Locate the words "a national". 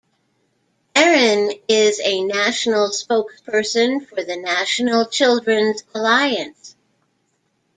2.03-2.89